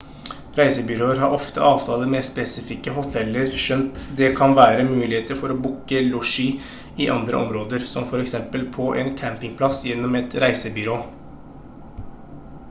[0.59, 6.01] reisebyråer har ofte avtaler med spesifikke hoteller skjønt det kan være muligheter for å booke
[6.07, 6.47] losji
[7.07, 10.97] i andre områder som for eksempel på en campingplass gjennom et reisebyrå